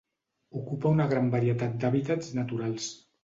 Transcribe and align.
Ocupa 0.61 0.93
una 0.95 1.05
gran 1.11 1.29
varietat 1.35 1.77
d'hàbitats 1.83 2.31
naturals. 2.39 2.89